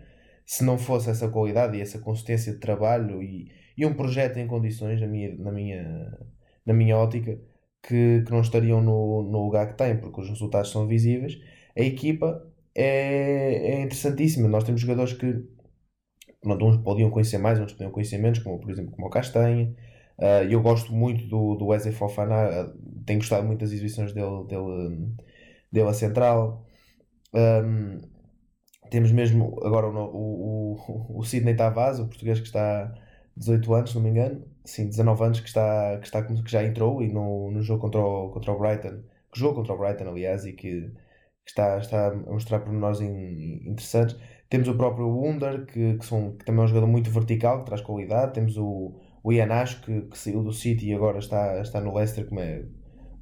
[0.47, 4.47] se não fosse essa qualidade e essa consistência de trabalho e, e um projeto em
[4.47, 6.19] condições, na minha, na minha,
[6.67, 7.39] na minha ótica,
[7.83, 11.39] que, que não estariam no, no lugar que têm, porque os resultados são visíveis,
[11.77, 14.49] a equipa é, é interessantíssima.
[14.49, 15.45] Nós temos jogadores que
[16.41, 19.75] pronto, uns podiam conhecer mais, outros podiam conhecer menos, como por exemplo como o Castanha.
[20.19, 22.73] Ah, eu gosto muito do, do Wesley Fofana, ah,
[23.07, 25.09] tenho gostado muito das exibições dele, dele,
[25.73, 26.67] dele a central.
[27.35, 28.01] Ahm,
[28.91, 30.75] temos mesmo agora o, o,
[31.17, 32.93] o, o Sidney Tavares, o português que está
[33.37, 36.63] 18 anos, se não me engano, sim, 19 anos que, está, que, está, que já
[36.65, 40.09] entrou e no, no jogo contra o, contra o Brighton, que jogou contra o Brighton,
[40.11, 40.91] aliás, e que,
[41.45, 44.17] que está, está a mostrar pormenores in- interessantes.
[44.49, 47.67] Temos o próprio Wunder, que, que, são, que também é um jogador muito vertical, que
[47.67, 48.35] traz qualidade.
[48.35, 51.95] Temos o, o Ian Ash, que, que saiu do City e agora está, está no
[51.95, 52.65] Leicester, como é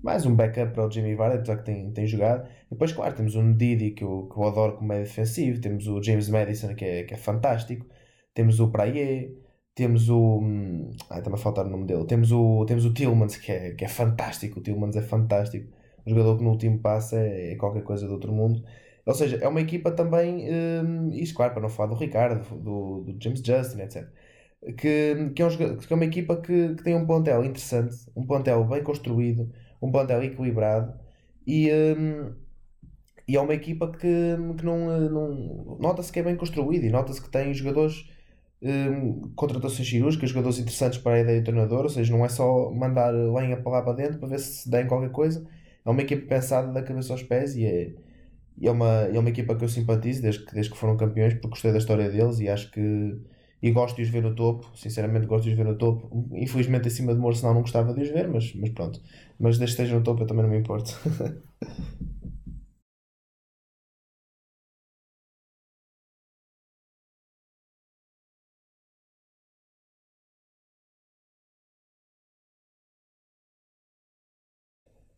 [0.02, 2.48] mais um backup para o Jamie Vardy, apesar que tem, tem jogado.
[2.66, 5.60] E depois, claro, temos o Ndidi, que eu, que eu adoro como é defensivo.
[5.60, 7.86] Temos o James Madison, que é, que é fantástico.
[8.34, 9.36] Temos o Praie.
[9.74, 10.38] Temos o.
[10.40, 12.04] hum, Ai, está-me a faltar o nome dele.
[12.06, 14.60] Temos o, temos o Tillmans, que é, que é fantástico.
[14.60, 15.70] O Tillmans é fantástico.
[16.06, 18.64] Um jogador que no último passo é, é qualquer coisa do outro mundo.
[19.06, 20.46] Ou seja, é uma equipa também.
[20.50, 24.08] Hum, isto, claro, para não falar do Ricardo, do, do James Justin, etc.
[24.76, 28.26] Que, que, é um que é uma equipa que, que tem um plantel interessante, um
[28.26, 30.94] plantel bem construído, um plantel equilibrado
[31.46, 32.34] e, hum,
[33.26, 33.98] e é uma equipa que,
[34.58, 38.06] que não, não nota-se que é bem construída e nota-se que tem jogadores
[38.62, 42.70] hum, contratações cirúrgicas, jogadores interessantes para a ideia do treinador, ou seja, não é só
[42.70, 45.46] mandar lenha para lá para dentro para ver se dá em qualquer coisa,
[45.84, 47.94] é uma equipa pensada da cabeça aos pés e é,
[48.62, 51.48] é, uma, é uma equipa que eu simpatizo desde que, desde que foram campeões, porque
[51.50, 53.18] gostei da história deles e acho que
[53.62, 56.28] e gosto de os ver no topo, sinceramente gosto de os ver no topo.
[56.34, 59.00] Infelizmente em cima de Moura, senão não gostava de os ver, mas, mas pronto.
[59.38, 60.92] Mas desde que estejam no topo eu também não me importo.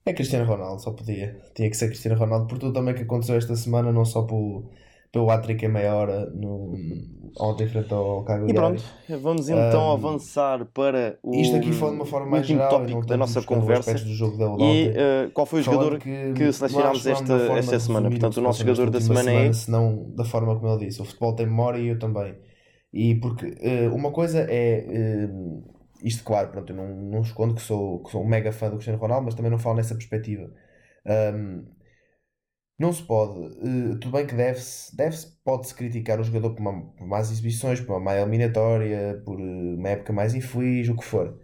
[0.04, 1.40] É Cristiano Ronaldo, só podia.
[1.54, 4.68] Tinha que ser Cristiano Ronaldo por tudo também que aconteceu esta semana, não só pelo,
[5.12, 6.74] pelo hat-trick em meia hora no,
[7.38, 8.54] ontem frente ao E Cagliari.
[8.54, 8.82] pronto,
[9.20, 12.88] vamos então Um, avançar para o Isto aqui foi de uma forma mais geral e
[12.88, 13.98] não tópico da nossa conversa.
[14.04, 17.34] do jogo de E eh, qual foi o Falando jogador que que selecionámos da esta,
[17.58, 18.10] esta semana?
[18.10, 19.52] Portanto, o nosso se jogador da última semana é.
[19.52, 21.00] senão da forma como ele disse.
[21.02, 22.36] O futebol tem memória e eu também.
[22.92, 24.86] E porque eh, uma coisa é
[25.24, 25.28] eh,
[26.02, 28.72] isto, claro, pronto, eu não, não escondo que sou, que sou um mega fã do
[28.76, 30.50] Cristiano Ronaldo, mas também não falo nessa perspectiva.
[31.06, 31.64] Ahm,
[32.82, 36.92] não se pode, eh, tudo bem que deve-se, deve-se, pode-se criticar o jogador por, uma,
[36.92, 39.42] por más exibições, por uma má eliminatória, por eh,
[39.76, 41.38] uma época mais infeliz, o que for.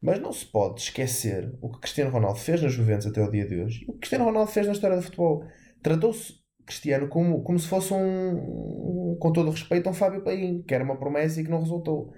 [0.00, 3.46] Mas não se pode esquecer o que Cristiano Ronaldo fez na Juventus até o dia
[3.46, 5.44] de hoje e o que Cristiano Ronaldo fez na história do futebol.
[5.82, 10.74] Tratou-se Cristiano como, como se fosse um, com todo o respeito, um Fábio Paim, que
[10.74, 12.12] era uma promessa e que não resultou.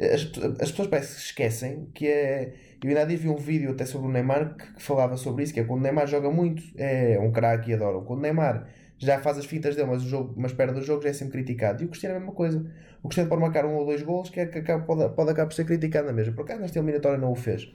[0.00, 0.22] As,
[0.60, 2.54] as pessoas parece que esquecem que é.
[2.82, 5.60] Eu ainda vi um vídeo até sobre o Neymar que, que, falava sobre isso, que
[5.60, 8.02] é quando o Neymar joga muito, é um craque e adoram.
[8.04, 8.66] Quando o Neymar
[8.98, 11.32] já faz as fitas dele, mas, o jogo, mas perde o jogo já é sempre
[11.32, 11.82] criticado.
[11.82, 12.64] E o Cristiano é a mesma coisa.
[13.02, 15.54] O Cristiano pode marcar um ou dois gols que, é, que pode, pode acabar por
[15.54, 16.34] ser criticado na mesma.
[16.34, 17.70] Por acaso nesta eliminatória não o fez.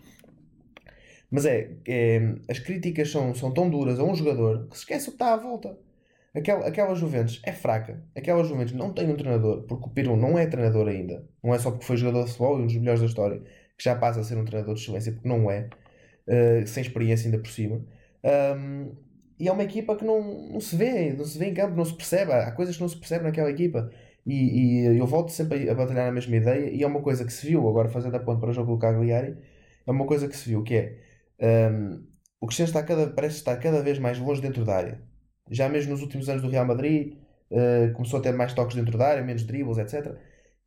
[1.29, 5.09] Mas é, é, as críticas são, são tão duras a um jogador que se esquece
[5.09, 5.77] o que está à volta.
[6.36, 8.04] Aquela, aquela Juventus é fraca.
[8.15, 11.26] Aquela Juventus não tem um treinador, porque o Pirou não é treinador ainda.
[11.43, 13.41] Não é só porque foi jogador de futebol e um dos melhores da história,
[13.78, 15.69] que já passa a ser um treinador de excelência, porque não é.
[16.28, 17.82] Uh, sem experiência ainda por cima.
[18.58, 18.95] Um,
[19.39, 21.86] e é uma equipa que não, não se vê, não se vê em campo, não
[21.86, 22.32] se percebe.
[22.34, 23.89] Há coisas que não se percebem naquela equipa.
[24.26, 26.69] E, e eu volto sempre a batalhar na mesma ideia.
[26.69, 28.80] E é uma coisa que se viu, agora fazendo a ponte para o jogo do
[28.80, 29.38] Cagliari,
[29.86, 32.04] é uma coisa que se viu, que é um,
[32.41, 35.02] o Cristiano está cada, parece estar cada vez mais longe dentro da área.
[35.49, 37.17] Já mesmo nos últimos anos do Real Madrid,
[37.51, 40.15] uh, começou a ter mais toques dentro da área, menos dribbles, etc.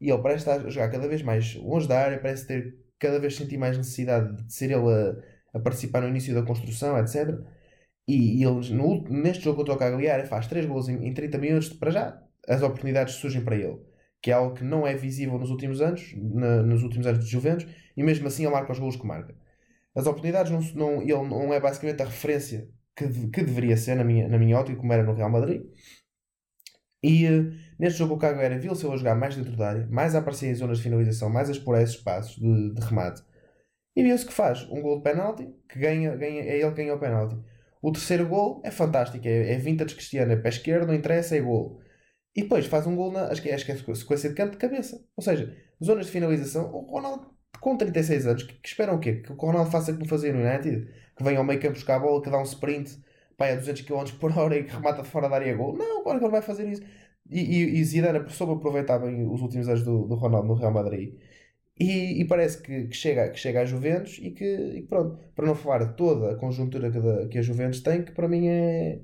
[0.00, 3.18] E ele parece estar a jogar cada vez mais longe da área, parece ter cada
[3.18, 4.88] vez sentir mais necessidade de ser ele
[5.54, 7.38] a, a participar no início da construção, etc.
[8.06, 11.38] E, e ele, no, neste jogo contra o Cagliari, faz 3 gols em, em 30
[11.38, 13.78] minutos, para já, as oportunidades surgem para ele.
[14.22, 17.30] Que é algo que não é visível nos últimos anos, na, nos últimos anos de
[17.30, 19.34] Juventus, e mesmo assim ele marca os gols que marca.
[19.94, 24.04] As oportunidades, não, não, ele não é basicamente a referência que, que deveria ser, na
[24.04, 25.62] minha, na minha ótica, como era no Real Madrid.
[27.02, 30.18] E uh, neste jogo o Cagliari viu-se a jogar mais dentro da área, mais a
[30.18, 33.22] aparecer em zonas de finalização, mais a explorar esses espaços de, de remate.
[33.94, 36.94] E viu-se que faz um gol de penalti, que ganha, ganha, é ele que ganha
[36.94, 37.36] o penalti.
[37.80, 41.40] O terceiro gol é fantástico, é, é vintage cristiano, é pé esquerdo, não interessa, é
[41.40, 41.80] gol.
[42.34, 44.52] E depois faz um gol na acho que, é, acho que é sequência de canto
[44.52, 45.00] de cabeça.
[45.16, 49.14] Ou seja, zonas de finalização, o Ronaldo com 36 anos, que, que esperam o quê?
[49.16, 50.88] Que o Ronaldo faça como fazia no United?
[51.18, 52.98] Que venha ao meio campo buscar a bola, que dá um sprint
[53.36, 55.76] pai, a 200 km por hora e que remata de fora da área gol.
[55.76, 56.82] Não, claro que ele vai fazer isso.
[57.30, 60.72] E, e, e Zidane soube aproveitar bem os últimos anos do, do Ronaldo no Real
[60.72, 61.14] Madrid.
[61.78, 65.46] E, e, parece que, que, chega, que chega à Juventus e que, e pronto, para
[65.46, 69.00] não falar toda a conjuntura que, da, que a Juventus tem, que para mim é,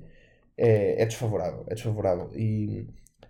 [0.57, 1.65] é, é desfavorável.
[1.69, 2.31] É desfavorável.
[2.35, 2.87] E,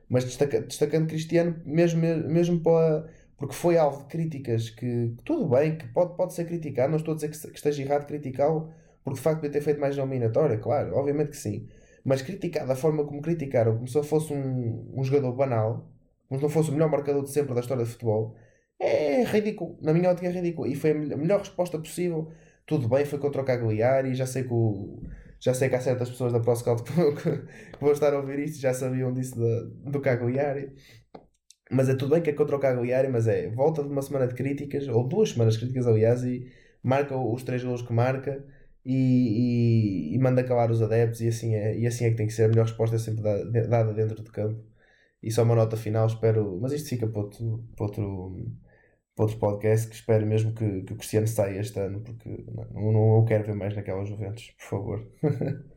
[0.10, 5.48] mas destaca, destacando Cristiano, mesmo, mesmo para, porque foi alvo de críticas que, que, tudo
[5.48, 8.72] bem, que pode, pode ser criticado, não estou a dizer que, que esteja errado criticá-lo,
[9.04, 11.68] porque de facto podia ter feito mais eliminatória, claro, obviamente que sim.
[12.04, 15.92] Mas criticar da forma como criticaram, como se fosse um, um jogador banal,
[16.28, 18.36] como se não fosse o melhor marcador de sempre da história de futebol,
[18.80, 19.78] é ridículo.
[19.82, 20.68] Na minha ótica é ridículo.
[20.68, 22.32] E foi a melhor resposta possível.
[22.66, 25.02] Tudo bem, foi contra o Cagliari, já sei que o,
[25.40, 28.60] já sei que há certas pessoas da ProScout que, que, vão estar a ouvir isto
[28.60, 30.74] já sabiam disso do Cagliari.
[31.72, 34.28] Mas é tudo bem que é contra o Cagliari, mas é volta de uma semana
[34.28, 36.52] de críticas, ou duas semanas de críticas, aliás, e
[36.84, 38.46] marca os três gols que marca
[38.86, 42.28] e, e, e, manda calar os adeptos, e assim, é, e assim é que tem
[42.28, 42.44] que ser.
[42.46, 43.24] A melhor resposta é sempre
[43.68, 44.64] dada, dentro do campo.
[45.24, 46.60] E só uma nota final, espero.
[46.62, 48.36] Mas isto fica para outro, para outro,
[49.16, 52.92] para outro podcast, que espero mesmo que, que o Cristiano saia este ano, porque não,
[52.92, 55.12] não, não quero ver mais naquelas Juventus, por favor.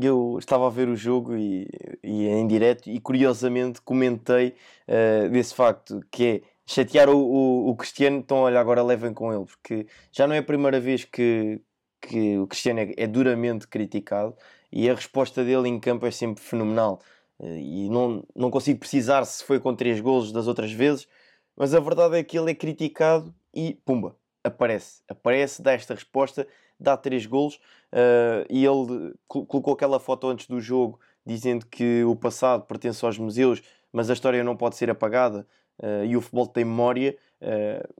[0.00, 1.68] Eu estava a ver o jogo e,
[2.02, 4.54] e em direto e curiosamente comentei
[4.88, 9.32] uh, desse facto que é chatear o, o, o, Cristiano, então olha, agora levem com
[9.32, 11.60] ele, porque já não é a primeira vez que,
[12.00, 14.34] que o Cristiano é, é duramente criticado
[14.72, 17.00] e a resposta dele em campo é sempre fenomenal.
[17.38, 21.06] Uh, e não, não consigo precisar se foi com três golos das outras vezes,
[21.54, 25.02] mas a verdade é que ele é criticado e pumba, aparece.
[25.06, 27.56] Aparece, dá esta resposta dá três golos
[27.92, 33.18] uh, e ele colocou aquela foto antes do jogo dizendo que o passado pertence aos
[33.18, 33.60] museus,
[33.92, 35.46] mas a história não pode ser apagada
[35.82, 37.94] uh, e o futebol tem memória, uh,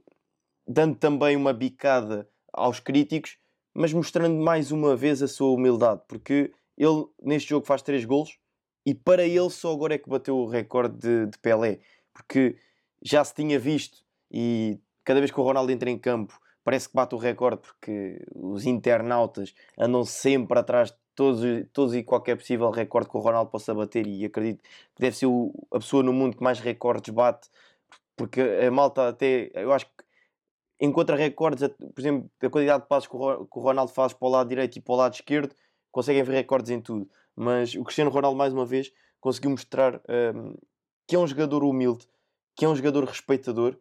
[0.65, 3.37] dando também uma bicada aos críticos,
[3.73, 8.37] mas mostrando mais uma vez a sua humildade, porque ele neste jogo faz três golos
[8.85, 11.79] e para ele só agora é que bateu o recorde de, de Pelé,
[12.13, 12.55] porque
[13.03, 13.97] já se tinha visto
[14.31, 18.21] e cada vez que o Ronaldo entra em campo parece que bate o recorde porque
[18.35, 23.49] os internautas andam sempre atrás de todos, todos e qualquer possível recorde que o Ronaldo
[23.49, 24.61] possa bater e acredito
[24.93, 27.47] que deve ser o, a pessoa no mundo que mais recordes bate
[28.17, 30.03] porque a malta até, eu acho que
[30.81, 34.49] encontra recordes, por exemplo, da quantidade de passos que o Ronaldo faz para o lado
[34.49, 35.55] direito e para o lado esquerdo,
[35.89, 37.09] conseguem ver recordes em tudo.
[37.33, 40.01] Mas o Cristiano Ronaldo, mais uma vez, conseguiu mostrar
[40.35, 40.53] um,
[41.07, 42.05] que é um jogador humilde,
[42.57, 43.77] que é um jogador respeitador,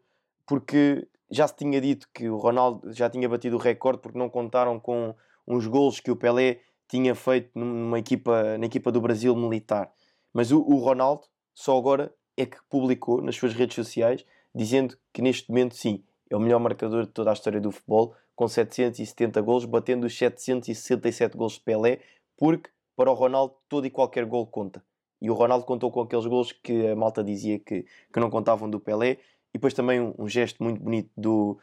[0.46, 4.28] porque já se tinha dito que o Ronaldo já tinha batido o recorde porque não
[4.28, 5.14] contaram com
[5.46, 9.92] uns golos que o Pelé tinha feito numa equipa, na equipa do Brasil militar.
[10.32, 15.20] Mas o, o Ronaldo só agora é que publicou nas suas redes sociais dizendo que
[15.20, 19.40] neste momento sim, é o melhor marcador de toda a história do futebol, com 770
[19.42, 22.00] gols, batendo os 767 gols de Pelé,
[22.36, 24.82] porque para o Ronaldo todo e qualquer gol conta.
[25.20, 28.68] E o Ronaldo contou com aqueles gols que a malta dizia que, que não contavam
[28.68, 29.18] do Pelé.
[29.56, 31.58] E depois também um, um gesto muito bonito do,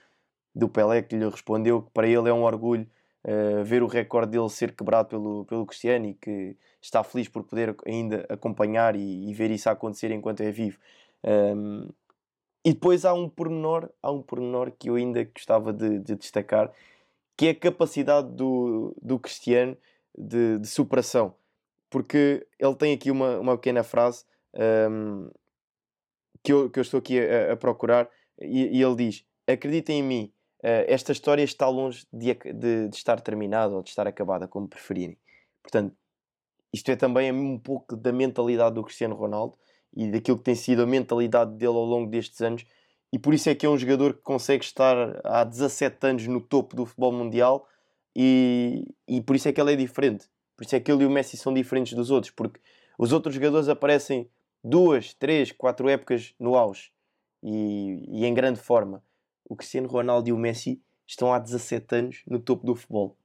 [0.56, 2.90] do Pelé que lhe respondeu que para ele é um orgulho
[3.24, 7.44] uh, ver o recorde dele ser quebrado pelo, pelo Cristiano e que está feliz por
[7.44, 10.80] poder ainda acompanhar e, e ver isso acontecer enquanto é vivo.
[11.24, 11.88] Um,
[12.66, 16.72] e depois há um pormenor, há um pormenor que eu ainda gostava de, de destacar,
[17.38, 19.78] que é a capacidade do, do Cristiano
[20.18, 21.36] de, de superação.
[21.92, 24.26] Porque ele tem aqui uma, uma pequena frase
[24.90, 25.30] um,
[26.44, 30.04] que, eu, que eu estou aqui a, a procurar, e, e, ele diz: Acreditem em
[30.04, 34.48] mim, uh, esta história está longe de, de, de, estar terminada ou de estar acabada,
[34.48, 35.18] como preferirem.
[35.62, 35.96] Portanto,
[36.74, 39.58] isto é também um pouco da mentalidade do Cristiano Ronaldo
[39.96, 42.66] e daquilo que tem sido a mentalidade dele ao longo destes anos.
[43.12, 46.42] E por isso é que é um jogador que consegue estar há 17 anos no
[46.42, 47.68] topo do futebol mundial
[48.16, 50.28] e, e por isso é que ele é diferente.
[50.58, 52.60] Por isso é que ele e o Messi são diferentes dos outros, porque
[52.98, 54.28] os outros jogadores aparecem
[54.64, 56.92] duas, três, quatro épocas no auge
[57.42, 59.04] e, e em grande forma.
[59.44, 63.18] O Cristiano Ronaldo e o Messi estão há 17 anos no topo do futebol.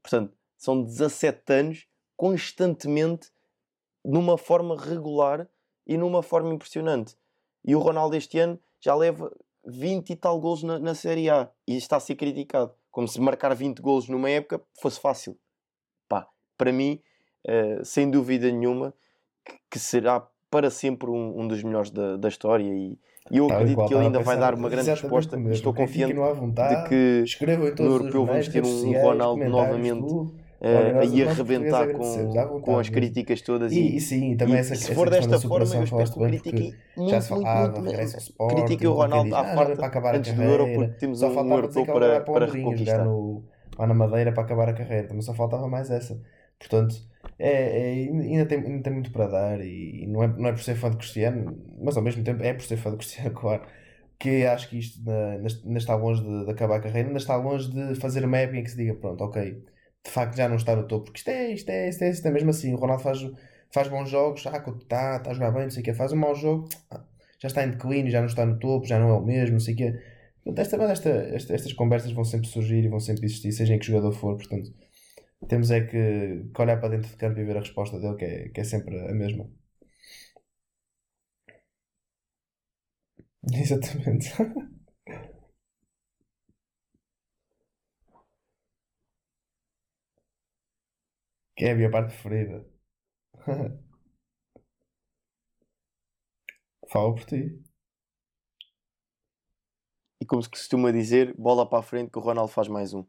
[0.00, 3.30] Portanto, são 17 anos constantemente
[4.04, 5.48] numa forma regular
[5.86, 7.16] e numa forma impressionante.
[7.64, 9.30] E o Ronaldo este ano já leva
[9.64, 12.72] 20 e tal gols na, na Série A e está a ser criticado.
[12.90, 15.36] Como se marcar 20 gols numa época fosse fácil.
[16.08, 17.02] Pá, para mim,
[17.46, 18.94] uh, sem dúvida nenhuma,
[19.44, 22.98] que, que, será para sempre um, um dos melhores da, da história e,
[23.30, 25.38] e eu acredito que ele ainda vai dar uma grande resposta.
[25.50, 32.60] Estou confiante de que no europeu vamos ter um Ronaldo novamente uh, aí arrebentar com,
[32.60, 33.72] com as críticas todas.
[33.72, 37.34] E, e, sim, também e, essa, se for desta forma, eu espero que critiquem muito,
[37.34, 42.20] muito, muito, critiquem o Ronaldo à farta antes do Euro, porque temos um europeu para,
[42.20, 43.06] para reconquistar.
[43.78, 46.18] Lá na Madeira para acabar a carreira, mas só faltava mais essa.
[46.58, 46.96] Portanto,
[47.38, 50.62] é, é, ainda, tem, ainda tem muito para dar e não é, não é por
[50.62, 53.62] ser fã de Cristiano, mas ao mesmo tempo é por ser fã de Cristiano, claro.
[54.18, 57.70] Que acho que isto ainda está longe de, de, acabar a carreira, ainda está longe
[57.70, 59.62] de fazer uma época em que se diga: pronto, ok,
[60.04, 62.26] de facto já não está no topo, porque isto é, isto é, isto é, isto
[62.28, 62.72] é mesmo assim.
[62.72, 63.18] O Ronaldo faz,
[63.70, 66.16] faz bons jogos, ah, está, está a jogar bem, não sei o que, faz um
[66.16, 67.04] mau jogo, ah,
[67.38, 69.60] já está em declínio, já não está no topo, já não é o mesmo, não
[69.60, 70.16] sei o que.
[70.56, 73.86] Esta, esta, esta, estas conversas vão sempre surgir e vão sempre existir, seja em que
[73.86, 74.72] jogador for, portanto,
[75.50, 76.02] temos é que,
[76.52, 78.64] que olhar para dentro de campo e ver a resposta dele, que é, que é
[78.64, 79.44] sempre a mesma.
[83.52, 84.32] Exatamente.
[91.56, 92.58] Que é a minha parte preferida.
[96.92, 97.40] Fala por ti.
[100.20, 103.02] E como se costuma dizer, bola para a frente que o Ronaldo faz mais um.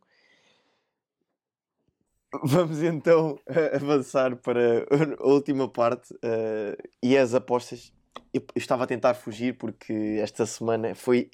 [2.43, 3.39] Vamos então
[3.73, 4.85] avançar para
[5.19, 7.93] a última parte uh, e as apostas.
[8.33, 11.29] Eu, eu, estava a tentar fugir porque esta semana foi,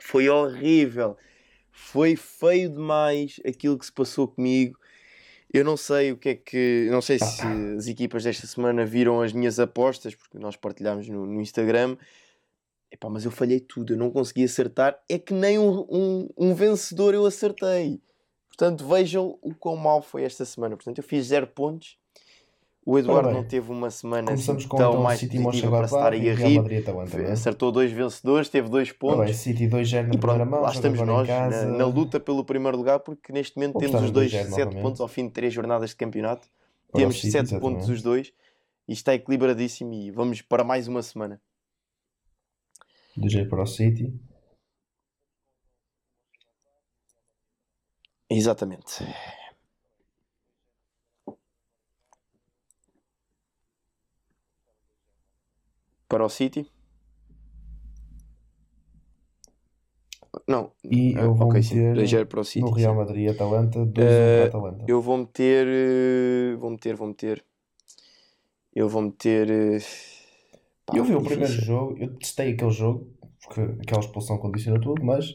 [0.00, 1.16] foi horrível.
[1.72, 4.78] Foi feio demais aquilo que se passou comigo.
[5.52, 6.88] Eu não sei o que é que.
[6.90, 7.42] Não sei se
[7.78, 11.96] as equipas desta semana viram as minhas apostas, porque nós partilhámos no, no Instagram.
[12.90, 14.98] Epá, mas eu falhei tudo, eu não consegui acertar.
[15.08, 18.00] É que nem um, um, um vencedor eu acertei.
[18.56, 20.76] Portanto, vejam o quão mal foi esta semana.
[20.76, 21.98] Portanto, eu fiz zero pontos
[22.86, 26.30] o Eduardo não teve uma semana assim, tão então, mais City positiva para estar aí
[26.30, 26.60] a rir.
[27.26, 27.32] É?
[27.32, 29.24] Acertou dois vencedores, teve dois pontos.
[29.24, 32.76] Bem, City 2 0 e pronto, mão, lá estamos nós na, na, luta pelo primeiro
[32.76, 35.96] lugar, porque neste momento temos os dois 7 pontos ao fim de 3 jornadas de
[35.96, 36.46] campeonato.
[36.92, 38.32] Para temos 7 pontos os dois
[38.86, 41.40] e está equilibradíssimo e vamos para mais uma semana.
[43.16, 44.14] 2 para o City.
[48.28, 49.04] Exatamente.
[56.08, 56.70] para o City.
[60.46, 61.62] Não, e eu vou okay,
[61.94, 64.84] meter para o City, no Real Madrid Atalanta, 2 uh, para Atalanta.
[64.86, 67.44] Eu vou meter, uh, vou meter, vou meter.
[68.74, 69.50] Eu vou meter.
[69.50, 73.10] Uh, pá, eu vi o primeiro jogo, eu testei aquele jogo,
[73.42, 75.34] porque aquela expulsão condiciona tudo, mas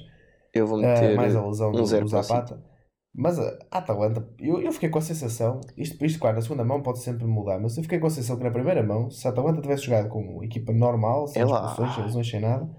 [0.54, 2.70] eu vou meter mais a lesão um do, do Zapata.
[3.14, 6.82] Mas a Atalanta, eu, eu fiquei com a sensação, isto, isto claro, na segunda mão
[6.82, 9.32] pode sempre mudar, mas eu fiquei com a sensação que na primeira mão, se a
[9.32, 12.70] Atalanta tivesse jogado com equipa normal, sem é expulsões, sem lesões, sem nada,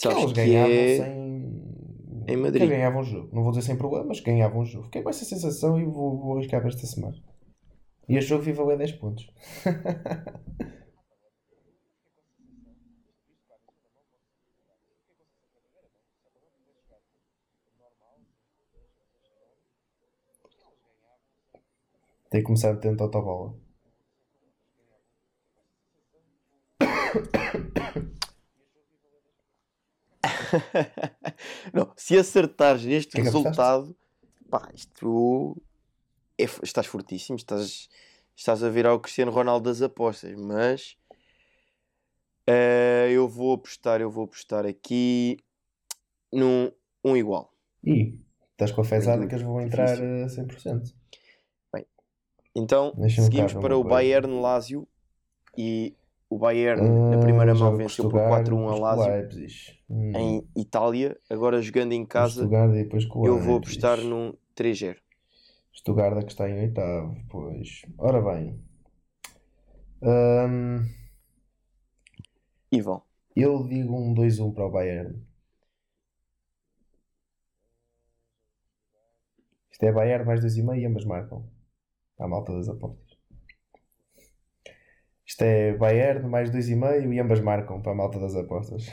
[0.00, 0.96] que eles ganhavam é...
[0.96, 1.30] sem,
[2.26, 2.68] em que Madrid.
[2.68, 3.28] ganhavam um jogo.
[3.32, 4.84] Não vou dizer sem problemas, mas ganhavam um jogo.
[4.84, 7.16] Fiquei com essa sensação e vou, vou arriscar para esta semana.
[8.08, 9.30] E este jogo viva valer 10 pontos.
[22.30, 23.54] Tem que começar a tentar autobola.
[31.74, 33.96] Não, se acertares neste que é que resultado,
[34.48, 35.60] pá, isto
[36.38, 37.88] é, estás fortíssimo, estás,
[38.36, 40.96] estás a virar o Cristiano Ronaldo das apostas, mas
[42.46, 45.36] eh, eu vou apostar, eu vou apostar aqui
[46.32, 46.70] num
[47.04, 47.52] um igual.
[47.84, 48.20] E
[48.52, 50.99] estás com a fezada Muito que eles vão entrar a 100%.
[52.54, 53.84] Então seguimos para o.
[53.84, 54.86] Bayern Lazio
[55.56, 55.94] e
[56.28, 59.72] o Bayern na Ah, primeira mão jogo venceu por Stuttgart, 4-1 a Lazio.
[59.88, 60.12] Hum.
[60.16, 62.48] em Itália, agora jogando em casa
[63.24, 64.96] eu vou apostar num 3-0.
[65.72, 67.82] Stuttgart que está em oitavo, pois.
[67.98, 68.60] Ora bem.
[70.02, 70.84] Hum,
[72.72, 73.02] E vão.
[73.36, 75.22] eu digo um 2-1 para o Bayern.
[79.70, 81.44] Isto é Bayern mais 2,5 e ambas marcam.
[82.20, 83.18] À malta das apostas.
[85.24, 88.86] Isto é Bayern mais 2,5 e ambas marcam para a malta das apostas.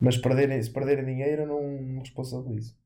[0.00, 2.76] Mas perderem, se perderem dinheiro, não responsabilizo.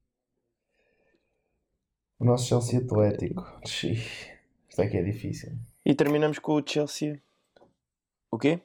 [2.18, 3.42] O nosso Chelsea Atlético.
[3.64, 5.52] Isto é que é difícil.
[5.84, 7.20] E terminamos com o Chelsea.
[8.30, 8.60] O quê?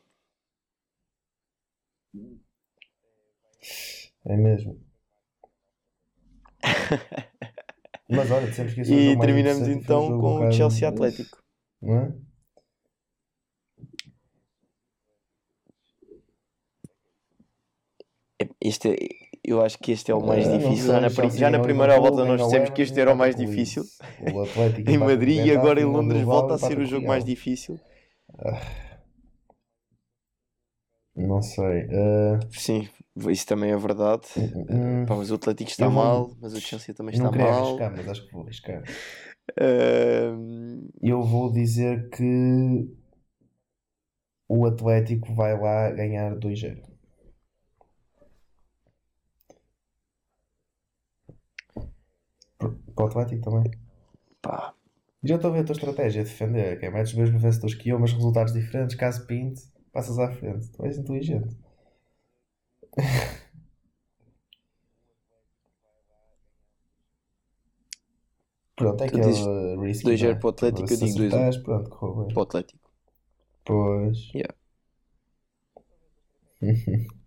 [4.25, 4.81] É mesmo.
[8.09, 11.37] Mas olha, dissemos que é E mais terminamos então com o Chelsea Atlético.
[11.81, 12.13] Não é?
[18.41, 18.97] É- Este é-
[19.43, 20.85] eu acho que este é o mais Ah, não difícil.
[20.85, 23.35] sei, Já na, já na ganhou primeira volta nós dissemos que este era o mais
[23.35, 23.83] difícil.
[24.87, 27.07] Em o Madrid e Getafe, agora em o Londres volta a empata ser o jogo
[27.07, 27.79] mais difícil.
[31.18, 31.88] Não sei.
[31.91, 32.88] ah, Sim,
[33.30, 34.28] isso também é verdade.
[34.36, 37.49] hum, Pá, mas o Atlético está mal, mas o Chelsea também está mal.
[37.59, 38.84] arriscar, mas acho que vou arriscar.
[39.59, 42.88] Ahm, Eu vou dizer que
[44.49, 46.84] o Atlético vai lá ganhar 2-0.
[52.95, 53.72] Para o Atlético também.
[54.41, 54.74] pá,
[55.24, 57.89] Já estou a ver a tua estratégia, defender, que é metes os mesmos vencedores que
[57.89, 59.61] eu, mas resultados diferentes, caso pinte,
[59.97, 60.69] passas à frente.
[60.71, 61.57] Tu és inteligente.
[68.75, 69.45] Pronto, é Tu aquele dizes
[69.79, 70.05] risky.
[70.05, 70.35] 2-0 não é?
[70.35, 71.27] para o Atlético, eu Se digo 2-1.
[71.27, 72.33] acertares, Pronto, correu bem.
[72.33, 72.91] para o Atlético.
[73.65, 74.17] Pois.
[74.33, 74.55] Yeah.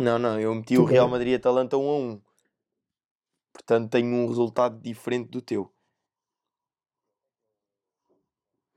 [0.00, 1.08] Não, não, eu meti o Tudo Real.
[1.08, 2.20] Madrid Atalanta 1 a 1.
[3.52, 5.72] Portanto, tenho um resultado diferente do teu.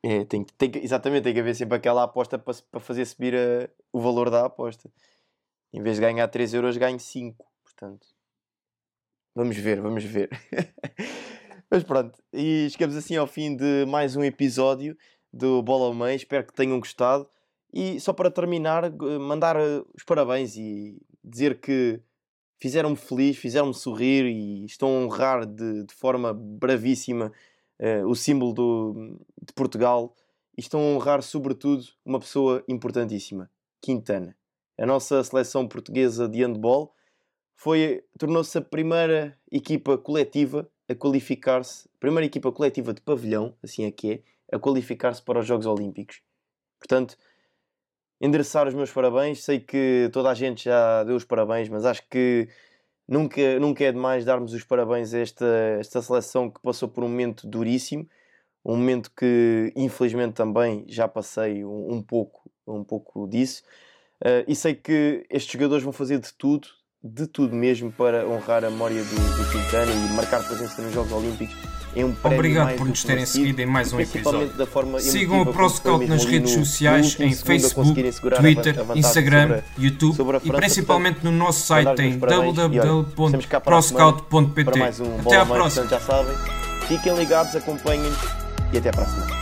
[0.03, 3.69] É, tem, tem exatamente, tem que haver sempre aquela aposta para, para fazer subir a-
[3.91, 4.89] o valor da aposta.
[5.73, 7.45] Em vez de ganhar 3 euros, ganho 5.
[7.63, 8.07] Portanto,
[9.35, 10.29] vamos ver, vamos ver.
[11.69, 14.97] Mas pronto, e chegamos assim ao fim de mais um episódio
[15.31, 16.15] do Bola ao.
[16.15, 17.29] Espero que tenham gostado.
[17.71, 22.01] E só para terminar, mandar eh, os parabéns e dizer que
[22.59, 27.31] fizeram-me feliz, fizeram-me sorrir e estão a honrar de, de forma bravíssima
[27.79, 30.15] eh, o símbolo do- de Portugal
[30.57, 33.49] e estão a honrar, sobretudo, uma pessoa importantíssima,
[33.81, 34.35] Quintana.
[34.77, 36.93] A nossa seleção portuguesa de handball
[37.55, 43.91] foi, tornou-se a primeira equipa coletiva a qualificar-se, primeira equipa coletiva de pavilhão, assim é
[43.91, 46.21] que é, a qualificar-se para os Jogos Olímpicos.
[46.79, 47.17] Portanto,
[48.21, 49.43] endereçar os meus parabéns.
[49.43, 52.47] Sei que toda a gente já deu os parabéns, mas acho que
[53.09, 55.45] nunca, nunca é demais darmos os parabéns a esta,
[55.79, 58.07] esta seleção que passou por um momento duríssimo,
[58.63, 63.63] um momento que infelizmente também já passei um, um pouco, um pouco disso.
[64.23, 66.67] Eh, e sei que estes jogadores vão fazer de tudo,
[67.03, 71.78] de tudo mesmo, para honrar a memória do, do e marcar presença nos Jogos Olímpicos.
[71.95, 74.51] É um Obrigado por nos terem seguido em mais um episódio.
[74.99, 77.93] Sigam o ProScout nas redes sociais, em Facebook,
[78.37, 84.79] Twitter, Instagram, YouTube e principalmente no nosso site em www.proscout.pt.
[85.25, 85.87] Até à próxima.
[85.87, 86.35] já sabem.
[86.87, 88.17] Fiquem ligados, acompanhem-nos
[88.71, 89.38] e até para a semana.